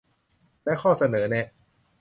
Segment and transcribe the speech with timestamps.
[0.63, 1.47] และข้อเสนอแนะ